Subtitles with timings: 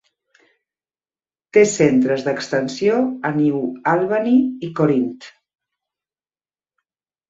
[1.57, 2.97] Té centres d'extensió
[3.31, 3.63] a New
[3.95, 4.37] Albany
[4.71, 5.33] i Corinth.